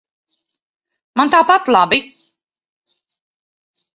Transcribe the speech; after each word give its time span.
Man 1.19 1.33
tāpat 1.35 1.69
labi. 1.75 2.01